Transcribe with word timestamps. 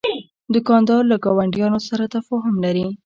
دوکاندار 0.53 1.01
له 1.11 1.15
ګاونډیانو 1.25 1.79
سره 1.89 2.11
تفاهم 2.15 2.55
لري. 2.63 2.85